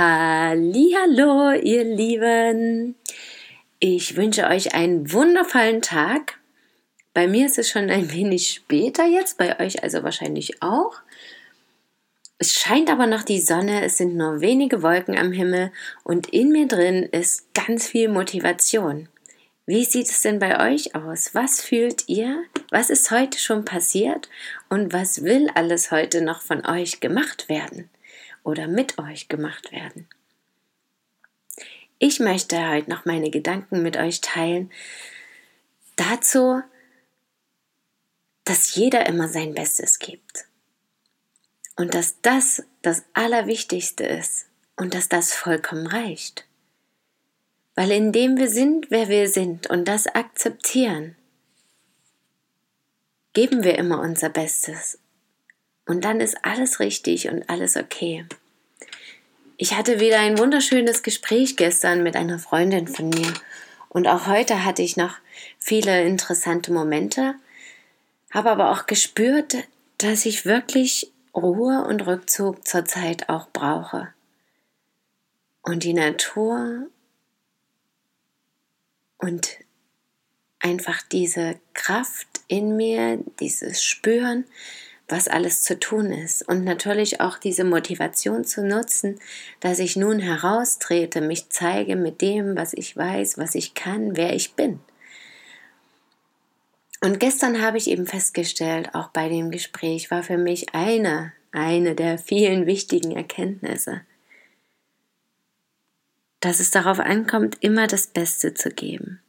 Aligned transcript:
Hallo, 0.00 1.50
ihr 1.50 1.82
Lieben. 1.82 2.94
Ich 3.80 4.14
wünsche 4.14 4.46
euch 4.46 4.72
einen 4.72 5.12
wundervollen 5.12 5.82
Tag. 5.82 6.38
Bei 7.14 7.26
mir 7.26 7.46
ist 7.46 7.58
es 7.58 7.68
schon 7.68 7.90
ein 7.90 8.12
wenig 8.12 8.46
später 8.48 9.04
jetzt, 9.06 9.38
bei 9.38 9.58
euch 9.58 9.82
also 9.82 10.04
wahrscheinlich 10.04 10.62
auch. 10.62 11.00
Es 12.38 12.54
scheint 12.54 12.92
aber 12.92 13.08
noch 13.08 13.24
die 13.24 13.40
Sonne, 13.40 13.84
es 13.84 13.96
sind 13.96 14.14
nur 14.14 14.40
wenige 14.40 14.84
Wolken 14.84 15.18
am 15.18 15.32
Himmel 15.32 15.72
und 16.04 16.28
in 16.28 16.50
mir 16.50 16.68
drin 16.68 17.02
ist 17.02 17.52
ganz 17.52 17.88
viel 17.88 18.08
Motivation. 18.08 19.08
Wie 19.66 19.84
sieht 19.84 20.10
es 20.10 20.22
denn 20.22 20.38
bei 20.38 20.72
euch 20.72 20.94
aus? 20.94 21.34
Was 21.34 21.60
fühlt 21.60 22.08
ihr? 22.08 22.44
Was 22.70 22.88
ist 22.88 23.10
heute 23.10 23.40
schon 23.40 23.64
passiert? 23.64 24.28
Und 24.68 24.92
was 24.92 25.24
will 25.24 25.50
alles 25.56 25.90
heute 25.90 26.20
noch 26.20 26.40
von 26.40 26.64
euch 26.64 27.00
gemacht 27.00 27.48
werden? 27.48 27.90
Oder 28.42 28.66
mit 28.66 28.98
euch 28.98 29.28
gemacht 29.28 29.72
werden. 29.72 30.08
Ich 31.98 32.20
möchte 32.20 32.68
heute 32.68 32.90
noch 32.90 33.04
meine 33.04 33.30
Gedanken 33.30 33.82
mit 33.82 33.96
euch 33.96 34.20
teilen 34.20 34.70
dazu, 35.96 36.62
dass 38.44 38.74
jeder 38.74 39.06
immer 39.06 39.28
sein 39.28 39.52
Bestes 39.52 39.98
gibt 39.98 40.46
und 41.76 41.94
dass 41.94 42.20
das 42.22 42.62
das 42.82 43.04
Allerwichtigste 43.14 44.04
ist 44.06 44.46
und 44.76 44.94
dass 44.94 45.08
das 45.08 45.34
vollkommen 45.34 45.86
reicht. 45.86 46.46
Weil 47.74 47.90
indem 47.90 48.38
wir 48.38 48.48
sind, 48.48 48.90
wer 48.90 49.08
wir 49.08 49.28
sind 49.28 49.68
und 49.68 49.86
das 49.86 50.06
akzeptieren, 50.06 51.16
geben 53.32 53.62
wir 53.62 53.76
immer 53.76 54.00
unser 54.00 54.30
Bestes 54.30 54.98
und 55.88 56.04
dann 56.04 56.20
ist 56.20 56.44
alles 56.44 56.80
richtig 56.80 57.30
und 57.30 57.48
alles 57.48 57.76
okay. 57.76 58.26
Ich 59.56 59.74
hatte 59.74 60.00
wieder 60.00 60.20
ein 60.20 60.38
wunderschönes 60.38 61.02
Gespräch 61.02 61.56
gestern 61.56 62.02
mit 62.02 62.14
einer 62.14 62.38
Freundin 62.38 62.86
von 62.86 63.08
mir. 63.08 63.32
Und 63.88 64.06
auch 64.06 64.26
heute 64.26 64.64
hatte 64.64 64.82
ich 64.82 64.98
noch 64.98 65.14
viele 65.58 66.04
interessante 66.04 66.72
Momente, 66.72 67.34
habe 68.30 68.50
aber 68.50 68.70
auch 68.70 68.84
gespürt, 68.84 69.56
dass 69.96 70.26
ich 70.26 70.44
wirklich 70.44 71.10
Ruhe 71.34 71.82
und 71.88 72.06
Rückzug 72.06 72.68
zurzeit 72.68 73.30
auch 73.30 73.48
brauche. 73.48 74.12
Und 75.62 75.84
die 75.84 75.94
Natur 75.94 76.86
und 79.16 79.56
einfach 80.60 81.00
diese 81.00 81.58
Kraft 81.72 82.28
in 82.46 82.76
mir, 82.76 83.24
dieses 83.40 83.82
Spüren, 83.82 84.44
was 85.08 85.26
alles 85.26 85.62
zu 85.62 85.78
tun 85.78 86.12
ist 86.12 86.46
und 86.46 86.64
natürlich 86.64 87.20
auch 87.20 87.38
diese 87.38 87.64
Motivation 87.64 88.44
zu 88.44 88.62
nutzen, 88.62 89.18
dass 89.60 89.78
ich 89.78 89.96
nun 89.96 90.18
heraustrete, 90.18 91.20
mich 91.20 91.48
zeige 91.48 91.96
mit 91.96 92.20
dem, 92.20 92.56
was 92.56 92.74
ich 92.74 92.96
weiß, 92.96 93.38
was 93.38 93.54
ich 93.54 93.74
kann, 93.74 94.16
wer 94.16 94.34
ich 94.34 94.54
bin. 94.54 94.80
Und 97.00 97.20
gestern 97.20 97.62
habe 97.62 97.78
ich 97.78 97.88
eben 97.88 98.06
festgestellt, 98.06 98.94
auch 98.94 99.08
bei 99.08 99.28
dem 99.28 99.50
Gespräch 99.50 100.10
war 100.10 100.22
für 100.22 100.36
mich 100.36 100.74
eine, 100.74 101.32
eine 101.52 101.94
der 101.94 102.18
vielen 102.18 102.66
wichtigen 102.66 103.12
Erkenntnisse, 103.12 104.02
dass 106.40 106.60
es 106.60 106.70
darauf 106.70 106.98
ankommt, 106.98 107.56
immer 107.60 107.86
das 107.86 108.08
Beste 108.08 108.52
zu 108.54 108.70
geben. 108.70 109.20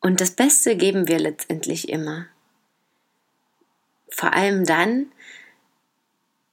Und 0.00 0.20
das 0.20 0.32
Beste 0.32 0.76
geben 0.76 1.06
wir 1.06 1.20
letztendlich 1.20 1.88
immer. 1.88 2.26
Vor 4.14 4.34
allem 4.34 4.66
dann, 4.66 5.10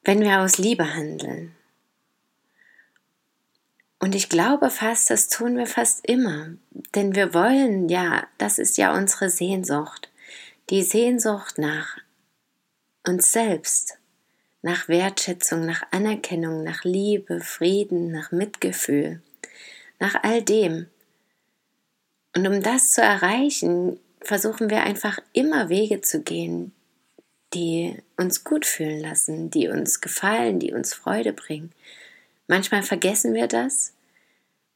wenn 0.03 0.21
wir 0.21 0.39
aus 0.39 0.57
Liebe 0.57 0.95
handeln. 0.95 1.55
Und 3.99 4.15
ich 4.15 4.29
glaube 4.29 4.69
fast, 4.69 5.09
das 5.09 5.27
tun 5.27 5.57
wir 5.57 5.67
fast 5.67 6.07
immer, 6.07 6.51
denn 6.95 7.15
wir 7.15 7.33
wollen 7.33 7.89
ja, 7.89 8.25
das 8.37 8.57
ist 8.57 8.77
ja 8.77 8.95
unsere 8.95 9.29
Sehnsucht, 9.29 10.09
die 10.69 10.83
Sehnsucht 10.83 11.57
nach 11.57 11.97
uns 13.05 13.33
selbst, 13.33 13.97
nach 14.61 14.87
Wertschätzung, 14.87 15.65
nach 15.65 15.83
Anerkennung, 15.91 16.63
nach 16.63 16.85
Liebe, 16.85 17.41
Frieden, 17.41 18.09
nach 18.09 18.31
Mitgefühl, 18.31 19.21
nach 19.99 20.23
all 20.23 20.41
dem. 20.41 20.87
Und 22.33 22.47
um 22.47 22.63
das 22.63 22.93
zu 22.93 23.01
erreichen, 23.01 23.99
versuchen 24.21 24.69
wir 24.69 24.83
einfach 24.83 25.19
immer 25.33 25.67
Wege 25.67 25.99
zu 25.99 26.21
gehen, 26.21 26.73
die 27.53 27.97
uns 28.17 28.43
gut 28.43 28.65
fühlen 28.65 28.99
lassen, 28.99 29.49
die 29.49 29.67
uns 29.67 30.01
gefallen, 30.01 30.59
die 30.59 30.73
uns 30.73 30.93
Freude 30.93 31.33
bringen. 31.33 31.71
Manchmal 32.47 32.83
vergessen 32.83 33.33
wir 33.33 33.47
das. 33.47 33.93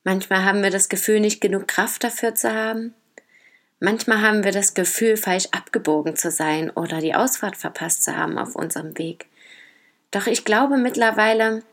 Manchmal 0.04 0.44
haben 0.44 0.64
wir 0.64 0.70
das 0.70 0.90
Gefühl, 0.90 1.20
nicht 1.20 1.42
genug 1.42 1.68
Kraft 1.68 2.04
dafür 2.04 2.36
zu 2.36 2.54
haben. 2.54 2.94
Manchmal 3.80 4.22
haben 4.22 4.44
wir 4.44 4.52
das 4.52 4.74
Gefühl, 4.74 5.18
falsch 5.18 5.48
abgebogen 5.52 6.16
zu 6.16 6.32
sein 6.32 6.70
oder 6.70 7.00
die 7.00 7.16
Ausfahrt 7.16 7.58
verpasst 7.58 8.04
zu 8.04 8.16
haben 8.16 8.38
auf 8.38 8.56
unserem 8.56 8.98
Weg. 8.98 9.28
Doch 10.12 10.28
ich 10.28 10.46
glaube 10.46 10.78
mittlerweile, 10.78 11.64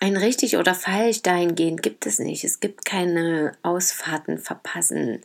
ein 0.00 0.16
richtig 0.16 0.56
oder 0.56 0.74
falsch 0.74 1.22
dahingehend 1.22 1.82
gibt 1.82 2.06
es 2.06 2.18
nicht. 2.18 2.44
Es 2.44 2.60
gibt 2.60 2.84
keine 2.84 3.52
Ausfahrten 3.62 4.38
verpassen, 4.38 5.22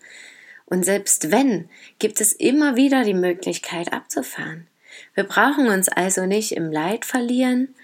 und 0.72 0.86
selbst 0.86 1.32
wenn, 1.32 1.70
gibt 2.00 2.22
es 2.22 2.32
immer 2.32 2.78
wieder 2.78 3.04
die 3.04 3.14
Möglichkeit 3.14 3.92
abzufahren. 3.92 4.68
Wir 5.14 5.26
brauchen 5.26 5.68
uns 5.68 5.90
also 5.90 6.26
nicht 6.26 6.54
im 6.54 6.72
Leid 6.72 7.04
verlieren 7.04 7.76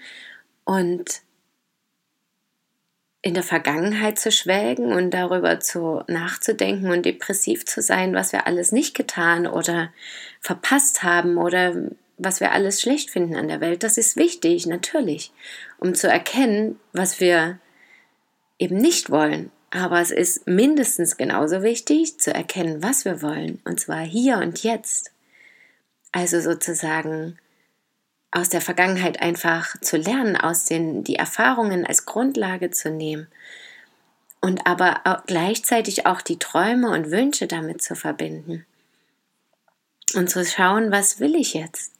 und 0.64 1.20
in 3.20 3.34
der 3.34 3.42
Vergangenheit 3.42 4.18
zu 4.18 4.32
schwelgen 4.32 4.94
und 4.94 5.10
darüber 5.10 5.60
zu 5.60 6.02
nachzudenken 6.06 6.90
und 6.90 7.04
depressiv 7.04 7.66
zu 7.66 7.82
sein, 7.82 8.14
was 8.14 8.32
wir 8.32 8.46
alles 8.46 8.72
nicht 8.72 8.94
getan 8.94 9.46
oder 9.46 9.92
verpasst 10.40 11.02
haben 11.02 11.36
oder 11.36 11.90
was 12.16 12.40
wir 12.40 12.52
alles 12.52 12.80
schlecht 12.80 13.10
finden 13.10 13.36
an 13.36 13.48
der 13.48 13.60
Welt. 13.60 13.82
Das 13.82 13.98
ist 13.98 14.16
wichtig, 14.16 14.64
natürlich, 14.64 15.30
um 15.76 15.94
zu 15.94 16.08
erkennen, 16.08 16.80
was 16.94 17.20
wir 17.20 17.58
eben 18.58 18.78
nicht 18.78 19.10
wollen 19.10 19.52
aber 19.70 20.00
es 20.00 20.10
ist 20.10 20.46
mindestens 20.46 21.16
genauso 21.16 21.62
wichtig 21.62 22.18
zu 22.18 22.32
erkennen, 22.32 22.82
was 22.82 23.04
wir 23.04 23.22
wollen, 23.22 23.60
und 23.64 23.80
zwar 23.80 24.00
hier 24.00 24.38
und 24.38 24.62
jetzt. 24.62 25.12
Also 26.12 26.40
sozusagen 26.40 27.38
aus 28.30 28.48
der 28.48 28.60
Vergangenheit 28.60 29.20
einfach 29.20 29.78
zu 29.80 29.96
lernen, 29.96 30.36
aus 30.36 30.64
den 30.64 31.04
die 31.04 31.16
Erfahrungen 31.16 31.86
als 31.86 32.06
Grundlage 32.06 32.70
zu 32.70 32.90
nehmen 32.90 33.28
und 34.40 34.66
aber 34.66 35.00
auch 35.04 35.24
gleichzeitig 35.26 36.06
auch 36.06 36.20
die 36.20 36.38
Träume 36.38 36.90
und 36.90 37.10
Wünsche 37.10 37.46
damit 37.46 37.82
zu 37.82 37.94
verbinden 37.94 38.64
und 40.14 40.30
zu 40.30 40.44
schauen, 40.44 40.90
was 40.90 41.20
will 41.20 41.34
ich 41.34 41.54
jetzt? 41.54 41.92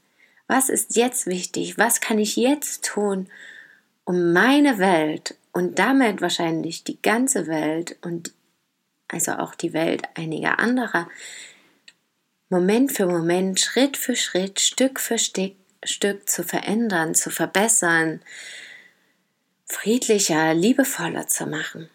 Was 0.47 0.69
ist 0.71 0.97
jetzt 0.97 1.27
wichtig? 1.27 1.77
Was 1.77 2.01
kann 2.01 2.19
ich 2.19 2.37
jetzt 2.37 2.85
tun, 2.85 3.29
um 4.05 4.33
meine 4.33 4.79
Welt 4.79 5.35
und 5.59 5.81
damit 5.81 6.21
wahrscheinlich 6.21 6.85
die 6.85 7.03
ganze 7.03 7.49
Welt 7.49 7.97
und 8.03 8.33
also 9.09 9.33
auch 9.33 9.57
die 9.57 9.73
Welt 9.73 10.05
einiger 10.15 10.61
anderer 10.61 11.09
Moment 12.49 12.93
für 12.93 13.07
Moment, 13.07 13.59
Schritt 13.59 13.97
für 13.97 14.15
Schritt, 14.15 14.61
Stück 14.61 15.01
für 15.01 15.19
Stück, 15.19 15.57
Stück 15.83 16.31
zu 16.31 16.45
verändern, 16.45 17.17
zu 17.17 17.31
verbessern, 17.31 18.23
friedlicher, 19.67 20.55
liebevoller 20.55 21.27
zu 21.27 21.47
machen. 21.47 21.91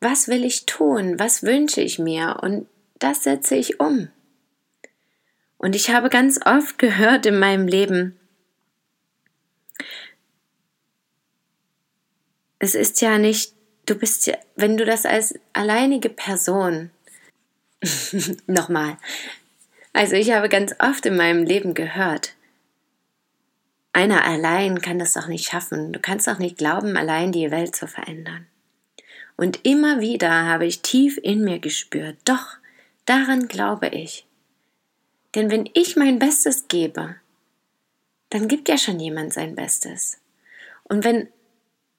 Was 0.00 0.26
will 0.26 0.46
ich 0.46 0.64
tun? 0.64 1.18
Was 1.18 1.42
wünsche 1.42 1.82
ich 1.82 1.98
mir? 1.98 2.38
Und 2.40 2.66
das 2.98 3.24
setze 3.24 3.56
ich 3.56 3.78
um. 3.78 4.08
Und 5.58 5.76
ich 5.76 5.90
habe 5.90 6.08
ganz 6.08 6.40
oft 6.46 6.78
gehört 6.78 7.26
in 7.26 7.38
meinem 7.38 7.68
Leben, 7.68 8.18
es 12.66 12.74
ist 12.74 13.00
ja 13.00 13.16
nicht, 13.18 13.52
du 13.86 13.94
bist 13.94 14.26
ja, 14.26 14.36
wenn 14.56 14.76
du 14.76 14.84
das 14.84 15.06
als 15.06 15.38
alleinige 15.52 16.08
Person, 16.10 16.90
nochmal, 18.46 18.98
also 19.92 20.16
ich 20.16 20.32
habe 20.32 20.48
ganz 20.48 20.74
oft 20.80 21.06
in 21.06 21.16
meinem 21.16 21.44
Leben 21.44 21.74
gehört, 21.74 22.34
einer 23.92 24.24
allein 24.24 24.82
kann 24.82 24.98
das 24.98 25.14
doch 25.14 25.26
nicht 25.26 25.48
schaffen. 25.48 25.94
Du 25.94 26.00
kannst 26.00 26.28
doch 26.28 26.38
nicht 26.38 26.58
glauben, 26.58 26.98
allein 26.98 27.32
die 27.32 27.50
Welt 27.50 27.74
zu 27.74 27.86
verändern. 27.86 28.46
Und 29.38 29.64
immer 29.64 30.00
wieder 30.00 30.44
habe 30.44 30.66
ich 30.66 30.82
tief 30.82 31.18
in 31.22 31.42
mir 31.44 31.60
gespürt, 31.60 32.16
doch, 32.26 32.58
daran 33.06 33.48
glaube 33.48 33.88
ich. 33.88 34.26
Denn 35.34 35.50
wenn 35.50 35.70
ich 35.72 35.96
mein 35.96 36.18
Bestes 36.18 36.68
gebe, 36.68 37.16
dann 38.28 38.48
gibt 38.48 38.68
ja 38.68 38.76
schon 38.76 39.00
jemand 39.00 39.32
sein 39.32 39.54
Bestes. 39.54 40.18
Und 40.84 41.04
wenn 41.04 41.28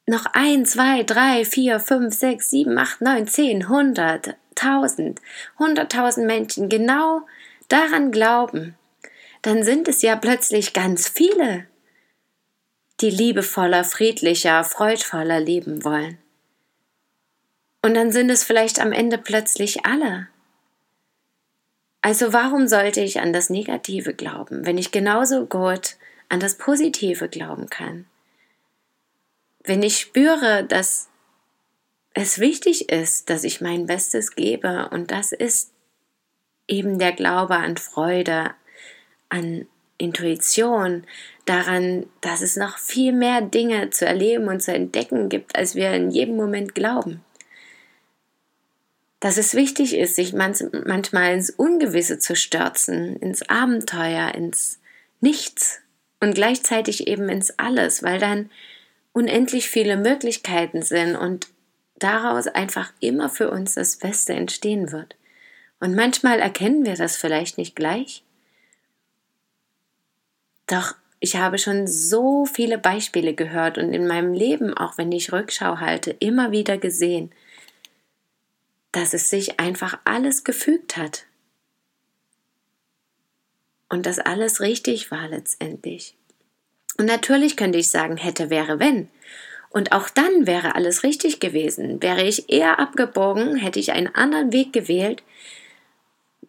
noch 0.08 0.26
ein, 0.34 0.66
zwei, 0.66 1.04
drei, 1.04 1.44
vier, 1.44 1.80
fünf, 1.80 2.16
sechs, 2.16 2.50
sieben, 2.50 2.78
acht, 2.78 3.02
neun, 3.02 3.28
zehn, 3.28 3.68
hundert, 3.68 4.36
tausend, 4.56 5.22
hunderttausend 5.60 6.26
Menschen 6.26 6.70
genau 6.70 7.22
daran 7.68 8.12
glauben, 8.12 8.76
dann 9.42 9.64
sind 9.64 9.88
es 9.88 10.02
ja 10.02 10.16
plötzlich 10.16 10.74
ganz 10.74 11.10
viele, 11.10 11.66
die 13.02 13.10
liebevoller, 13.10 13.84
friedlicher, 13.84 14.64
freudvoller 14.64 15.42
leben 15.42 15.84
wollen. 15.84 16.18
Und 17.82 17.94
dann 17.94 18.12
sind 18.12 18.30
es 18.30 18.44
vielleicht 18.44 18.80
am 18.80 18.94
Ende 18.94 19.18
plötzlich 19.18 19.86
alle. 19.86 20.28
Also 22.02 22.32
warum 22.32 22.68
sollte 22.68 23.02
ich 23.02 23.20
an 23.20 23.34
das 23.34 23.50
Negative 23.50 24.14
glauben, 24.14 24.66
wenn 24.66 24.78
ich 24.78 24.92
genauso 24.92 25.46
gut 25.46 25.98
an 26.30 26.40
das 26.40 26.56
Positive 26.56 27.28
glauben 27.28 27.70
kann? 27.70 28.06
Wenn 29.68 29.84
ich 29.84 30.00
spüre, 30.00 30.64
dass 30.64 31.10
es 32.14 32.40
wichtig 32.40 32.90
ist, 32.90 33.30
dass 33.30 33.44
ich 33.44 33.60
mein 33.60 33.86
Bestes 33.86 34.34
gebe 34.34 34.88
und 34.92 35.12
das 35.12 35.34
ist 35.34 35.74
eben 36.70 36.98
der 37.00 37.12
Glaube 37.12 37.58
an 37.58 37.76
Freude, 37.76 38.52
an 39.28 39.68
Intuition, 39.98 41.04
daran, 41.46 42.06
dass 42.22 42.42
es 42.42 42.56
noch 42.56 42.78
viel 42.78 43.12
mehr 43.12 43.42
Dinge 43.42 43.90
zu 43.90 44.06
erleben 44.06 44.48
und 44.48 44.64
zu 44.64 44.74
entdecken 44.74 45.28
gibt, 45.28 45.58
als 45.58 45.76
wir 45.76 45.92
in 45.92 46.12
jedem 46.12 46.38
Moment 46.38 46.74
glauben. 46.74 47.22
Dass 49.20 49.38
es 49.38 49.54
wichtig 49.54 49.98
ist, 49.98 50.16
sich 50.16 50.32
manchmal 50.32 51.34
ins 51.34 51.50
Ungewisse 51.50 52.20
zu 52.20 52.38
stürzen, 52.38 53.18
ins 53.18 53.50
Abenteuer, 53.50 54.34
ins 54.34 54.80
Nichts 55.20 55.82
und 56.22 56.36
gleichzeitig 56.36 57.08
eben 57.08 57.28
ins 57.28 57.60
Alles, 57.60 58.02
weil 58.02 58.20
dann 58.20 58.50
unendlich 59.18 59.68
viele 59.68 59.98
Möglichkeiten 59.98 60.84
sind 60.84 61.16
und 61.16 61.48
daraus 61.98 62.46
einfach 62.46 62.94
immer 63.00 63.30
für 63.30 63.50
uns 63.50 63.74
das 63.74 63.96
Beste 63.96 64.34
entstehen 64.34 64.92
wird. 64.92 65.16
Und 65.80 65.96
manchmal 65.96 66.40
erkennen 66.40 66.86
wir 66.86 66.94
das 66.96 67.18
vielleicht 67.18 67.58
nicht 67.58 67.76
gleich, 67.76 68.24
doch 70.68 70.94
ich 71.20 71.36
habe 71.38 71.58
schon 71.58 71.88
so 71.88 72.46
viele 72.46 72.78
Beispiele 72.78 73.34
gehört 73.34 73.80
und 73.80 73.92
in 73.92 74.06
meinem 74.06 74.34
Leben, 74.34 74.76
auch 74.76 75.00
wenn 75.00 75.12
ich 75.12 75.34
Rückschau 75.34 75.80
halte, 75.80 76.12
immer 76.20 76.52
wieder 76.52 76.78
gesehen, 76.78 77.32
dass 78.92 79.16
es 79.16 79.32
sich 79.32 79.60
einfach 79.60 79.98
alles 80.04 80.44
gefügt 80.44 80.96
hat. 80.96 81.26
Und 83.90 84.06
dass 84.06 84.20
alles 84.20 84.62
richtig 84.62 85.10
war 85.10 85.28
letztendlich. 85.28 86.16
Und 86.98 87.06
natürlich 87.06 87.56
könnte 87.56 87.78
ich 87.78 87.90
sagen, 87.90 88.18
hätte, 88.18 88.50
wäre, 88.50 88.80
wenn. 88.80 89.10
Und 89.70 89.92
auch 89.92 90.10
dann 90.10 90.48
wäre 90.48 90.76
alles 90.76 91.04
richtig 91.04 91.40
gewesen. 91.40 92.02
Wäre 92.02 92.24
ich 92.24 92.50
eher 92.50 92.80
abgebogen, 92.80 93.58
hätte 93.58 93.80
ich 93.80 93.92
einen 93.92 94.14
anderen 94.16 94.52
Weg 94.52 94.74
gewählt, 94.74 95.22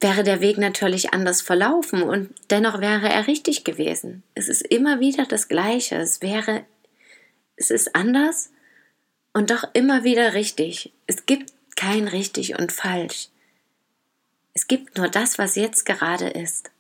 wäre 0.01 0.23
der 0.23 0.41
Weg 0.41 0.59
natürlich 0.59 1.13
anders 1.13 1.43
verlaufen 1.43 2.03
und 2.03 2.31
dennoch 2.51 2.81
wäre 2.81 3.09
er 3.09 3.27
richtig 3.27 3.65
gewesen. 3.65 4.23
Es 4.35 4.49
ist 4.49 4.63
immer 4.63 5.01
wieder 5.01 5.27
das 5.27 5.49
Gleiche. 5.49 5.97
Es 5.97 6.23
wäre, 6.23 6.65
es 7.57 7.71
ist 7.71 7.95
anders 7.95 8.51
und 9.33 9.51
doch 9.51 9.65
immer 9.73 10.05
wieder 10.05 10.35
richtig. 10.35 10.93
Es 11.07 11.27
gibt 11.27 11.53
kein 11.77 12.07
richtig 12.09 12.59
und 12.59 12.73
falsch. 12.73 13.29
Es 14.55 14.67
gibt 14.67 14.97
nur 14.97 15.09
das, 15.09 15.39
was 15.39 15.57
jetzt 15.57 15.85
gerade 15.85 16.29
ist. 16.29 16.71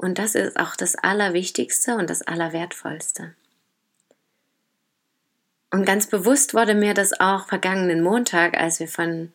Und 0.00 0.18
das 0.18 0.34
ist 0.34 0.58
auch 0.58 0.76
das 0.76 0.96
Allerwichtigste 0.96 1.94
und 1.94 2.08
das 2.08 2.22
Allerwertvollste. 2.22 3.34
Und 5.70 5.84
ganz 5.84 6.06
bewusst 6.06 6.54
wurde 6.54 6.74
mir 6.74 6.94
das 6.94 7.20
auch 7.20 7.46
vergangenen 7.46 8.02
Montag, 8.02 8.56
als 8.58 8.80
wir 8.80 8.88
von 8.88 9.30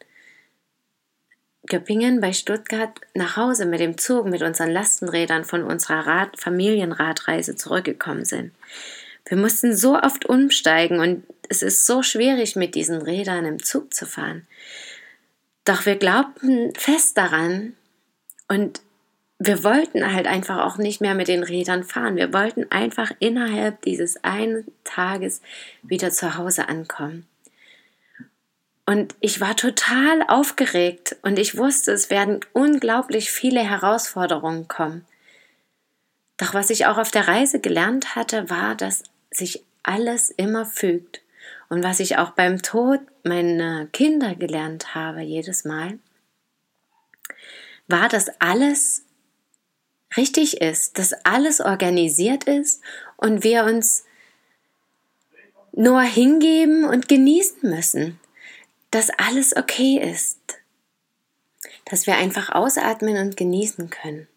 Göppingen 1.67 2.19
bei 2.19 2.33
Stuttgart 2.33 2.99
nach 3.13 3.37
Hause 3.37 3.67
mit 3.67 3.79
dem 3.79 3.99
Zug 3.99 4.25
mit 4.25 4.41
unseren 4.41 4.71
Lastenrädern 4.71 5.45
von 5.45 5.61
unserer 5.61 6.07
Rad 6.07 6.39
Familienradreise 6.39 7.55
zurückgekommen 7.55 8.25
sind. 8.25 8.51
Wir 9.27 9.37
mussten 9.37 9.75
so 9.75 9.95
oft 9.95 10.25
umsteigen 10.25 10.99
und 10.99 11.25
es 11.47 11.61
ist 11.61 11.85
so 11.85 12.01
schwierig, 12.01 12.55
mit 12.55 12.73
diesen 12.73 13.03
Rädern 13.03 13.45
im 13.45 13.61
Zug 13.61 13.93
zu 13.93 14.07
fahren. 14.07 14.47
Doch 15.63 15.85
wir 15.85 15.97
glaubten 15.97 16.73
fest 16.73 17.19
daran 17.19 17.73
und 18.47 18.81
wir 19.39 19.63
wollten 19.63 20.13
halt 20.13 20.27
einfach 20.27 20.65
auch 20.65 20.77
nicht 20.77 21.01
mehr 21.01 21.13
mit 21.13 21.27
den 21.27 21.43
Rädern 21.43 21.83
fahren. 21.83 22.15
Wir 22.15 22.33
wollten 22.33 22.71
einfach 22.71 23.11
innerhalb 23.19 23.81
dieses 23.81 24.23
einen 24.23 24.65
Tages 24.83 25.41
wieder 25.83 26.11
zu 26.11 26.37
Hause 26.37 26.69
ankommen. 26.69 27.27
Und 28.85 29.15
ich 29.19 29.41
war 29.41 29.55
total 29.55 30.21
aufgeregt 30.27 31.15
und 31.23 31.39
ich 31.39 31.57
wusste, 31.57 31.91
es 31.91 32.09
werden 32.09 32.41
unglaublich 32.53 33.31
viele 33.31 33.61
Herausforderungen 33.61 34.67
kommen. 34.67 35.05
Doch 36.37 36.53
was 36.53 36.69
ich 36.69 36.85
auch 36.85 36.97
auf 36.97 37.11
der 37.11 37.27
Reise 37.27 37.59
gelernt 37.59 38.15
hatte, 38.15 38.49
war, 38.49 38.75
dass 38.75 39.03
sich 39.31 39.63
alles 39.83 40.29
immer 40.29 40.65
fügt. 40.65 41.21
Und 41.67 41.83
was 41.83 41.99
ich 41.99 42.17
auch 42.17 42.31
beim 42.31 42.61
Tod 42.61 42.99
meiner 43.23 43.87
Kinder 43.87 44.35
gelernt 44.35 44.93
habe, 44.93 45.21
jedes 45.21 45.65
Mal, 45.65 45.97
war, 47.87 48.07
dass 48.07 48.29
alles 48.39 49.04
richtig 50.17 50.61
ist, 50.61 50.97
dass 50.97 51.13
alles 51.25 51.61
organisiert 51.61 52.45
ist 52.45 52.81
und 53.17 53.43
wir 53.43 53.65
uns 53.65 54.05
nur 55.71 56.01
hingeben 56.01 56.85
und 56.85 57.07
genießen 57.07 57.69
müssen 57.69 58.19
dass 58.95 59.09
alles 59.17 59.53
okay 59.57 59.99
ist, 59.99 60.39
dass 61.83 62.07
wir 62.07 62.15
einfach 62.15 62.47
ausatmen 62.47 63.17
und 63.17 63.35
genießen 63.35 63.89
können 63.89 64.29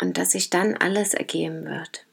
und 0.00 0.16
dass 0.16 0.30
sich 0.30 0.48
dann 0.48 0.76
alles 0.76 1.12
ergeben 1.12 1.64
wird. 1.64 2.06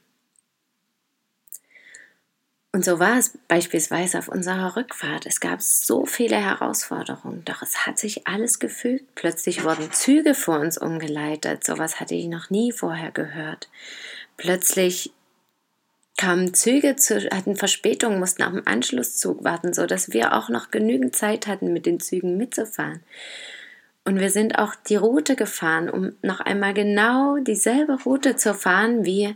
Und 2.73 2.85
so 2.85 2.99
war 2.99 3.17
es 3.17 3.37
beispielsweise 3.49 4.17
auf 4.17 4.29
unserer 4.29 4.77
Rückfahrt. 4.77 5.25
Es 5.25 5.41
gab 5.41 5.61
so 5.61 6.05
viele 6.05 6.37
Herausforderungen, 6.37 7.43
doch 7.43 7.61
es 7.61 7.85
hat 7.85 7.99
sich 7.99 8.27
alles 8.27 8.59
gefügt. 8.59 9.13
Plötzlich 9.15 9.65
wurden 9.65 9.91
Züge 9.91 10.33
vor 10.33 10.59
uns 10.59 10.77
umgeleitet. 10.77 11.65
Sowas 11.65 11.99
hatte 11.99 12.15
ich 12.15 12.27
noch 12.27 12.49
nie 12.49 12.71
vorher 12.71 13.11
gehört. 13.11 13.69
Plötzlich 14.37 15.11
kamen 16.17 16.53
Züge 16.53 16.95
zu, 16.95 17.19
hatten 17.31 17.57
Verspätung, 17.57 18.19
mussten 18.19 18.43
auf 18.43 18.53
den 18.53 18.67
Anschlusszug 18.67 19.43
warten, 19.43 19.73
so 19.73 19.85
dass 19.85 20.13
wir 20.13 20.33
auch 20.33 20.47
noch 20.47 20.71
genügend 20.71 21.13
Zeit 21.13 21.47
hatten, 21.47 21.73
mit 21.73 21.85
den 21.85 21.99
Zügen 21.99 22.37
mitzufahren. 22.37 23.01
Und 24.05 24.19
wir 24.19 24.29
sind 24.29 24.57
auch 24.57 24.75
die 24.75 24.95
Route 24.95 25.35
gefahren, 25.35 25.89
um 25.89 26.13
noch 26.21 26.39
einmal 26.39 26.73
genau 26.73 27.37
dieselbe 27.37 28.01
Route 28.03 28.35
zu 28.35 28.53
fahren 28.53 29.05
wie 29.05 29.35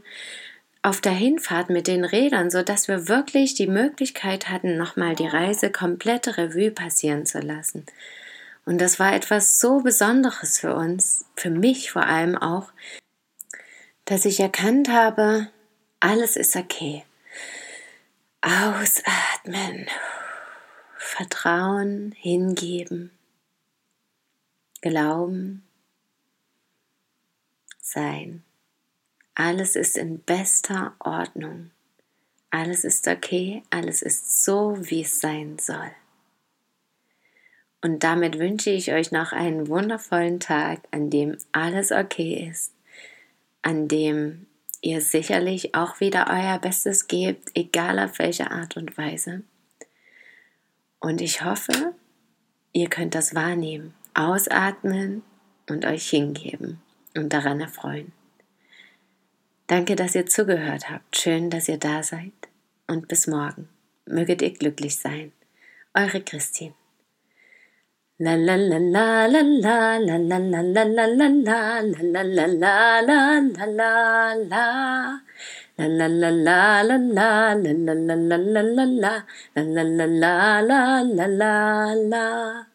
auf 0.85 1.01
der 1.01 1.13
Hinfahrt 1.13 1.71
mit 1.71 1.87
den 1.87 2.05
Rädern, 2.05 2.51
so 2.51 2.61
dass 2.61 2.87
wir 2.87 3.07
wirklich 3.07 3.55
die 3.55 3.65
Möglichkeit 3.65 4.49
hatten, 4.49 4.77
nochmal 4.77 5.15
die 5.15 5.25
Reise 5.25 5.71
komplette 5.71 6.37
Revue 6.37 6.69
passieren 6.69 7.25
zu 7.25 7.39
lassen. 7.39 7.87
Und 8.65 8.79
das 8.79 8.99
war 8.99 9.15
etwas 9.15 9.59
so 9.59 9.79
Besonderes 9.81 10.59
für 10.59 10.75
uns, 10.75 11.25
für 11.35 11.49
mich 11.49 11.91
vor 11.91 12.05
allem 12.05 12.37
auch, 12.37 12.71
dass 14.05 14.25
ich 14.25 14.39
erkannt 14.39 14.87
habe, 14.87 15.47
alles 15.99 16.35
ist 16.35 16.55
okay. 16.55 17.03
Ausatmen. 18.41 19.87
Vertrauen, 20.99 22.13
hingeben. 22.15 23.09
Glauben. 24.81 25.63
Sein. 27.81 28.43
Alles 29.35 29.75
ist 29.75 29.97
in 29.97 30.19
bester 30.19 30.95
Ordnung. 30.99 31.71
Alles 32.51 32.85
ist 32.85 33.05
okay, 33.09 33.63
alles 33.69 34.01
ist 34.01 34.45
so, 34.45 34.77
wie 34.79 35.01
es 35.01 35.19
sein 35.19 35.57
soll. 35.59 35.91
Und 37.81 38.03
damit 38.03 38.39
wünsche 38.39 38.69
ich 38.69 38.93
euch 38.93 39.11
noch 39.11 39.33
einen 39.33 39.67
wundervollen 39.67 40.39
Tag, 40.39 40.79
an 40.91 41.09
dem 41.09 41.37
alles 41.51 41.91
okay 41.91 42.47
ist, 42.49 42.73
an 43.61 43.89
dem 43.89 44.47
ihr 44.81 45.01
sicherlich 45.01 45.75
auch 45.75 45.99
wieder 45.99 46.27
euer 46.29 46.57
Bestes 46.59 47.07
gebt, 47.07 47.49
egal 47.55 47.99
auf 47.99 48.17
welche 48.19 48.51
Art 48.51 48.77
und 48.77 48.97
Weise. 48.97 49.43
Und 50.99 51.19
ich 51.19 51.43
hoffe, 51.43 51.93
ihr 52.71 52.89
könnt 52.89 53.15
das 53.15 53.35
wahrnehmen, 53.35 53.93
ausatmen 54.13 55.23
und 55.69 55.85
euch 55.85 56.09
hingeben 56.09 56.81
und 57.15 57.33
daran 57.33 57.59
erfreuen. 57.59 58.13
Danke, 59.67 59.95
dass 59.95 60.15
ihr 60.15 60.27
zugehört 60.27 60.89
habt. 60.89 61.17
Schön, 61.17 61.49
dass 61.49 61.67
ihr 61.67 61.77
da 61.77 62.03
seid. 62.03 62.33
Und 62.87 63.07
bis 63.07 63.27
morgen. 63.27 63.67
Möget 64.05 64.41
ihr 64.41 64.53
glücklich 64.53 64.97
sein. 64.97 65.31
Eure 65.93 66.21
Christine. 66.21 66.75
La 68.17 68.35
la 68.35 68.55
la 68.55 68.77
la 68.77 69.25
la 69.25 69.41
la 69.41 69.97
la 69.97 70.17
la 70.17 70.37
la 70.37 70.61
la 70.61 70.83
la 70.83 71.07
la 71.07 71.27
la 71.27 71.27
la 71.27 72.21
la 72.21 72.23
la 72.23 72.45
la 72.45 72.59
la 72.61 73.41
la 73.65 74.35
la 74.35 75.19
La 75.77 75.87
la 75.87 76.07
la 76.07 76.29
la 76.29 76.81
la 76.83 76.97
la 76.97 77.53
la 77.53 77.73
la 77.73 77.93
la 77.93 77.93
la 77.93 78.21
la 78.23 78.61
la 78.61 78.85
la 78.85 79.23
la 79.55 79.83
la 79.83 80.05
la 80.05 80.61
la 80.61 81.01
la 81.03 81.27
la 81.27 81.93
la 81.95 82.74